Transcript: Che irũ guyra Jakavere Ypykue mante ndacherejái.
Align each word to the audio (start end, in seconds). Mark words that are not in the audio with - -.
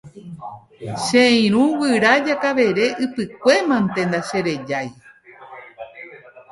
Che 1.05 1.23
irũ 1.45 1.63
guyra 1.77 2.11
Jakavere 2.25 2.85
Ypykue 3.05 3.55
mante 3.69 4.01
ndacherejái. 4.07 4.89